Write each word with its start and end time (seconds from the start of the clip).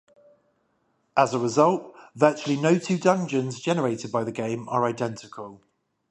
As 1.15 1.31
a 1.31 1.37
result, 1.37 1.93
virtually 2.15 2.55
no 2.57 2.79
two 2.79 2.97
dungeons 2.97 3.59
generated 3.59 4.11
by 4.11 4.23
the 4.23 4.31
game 4.31 4.67
are 4.67 4.83
identical. 4.83 5.61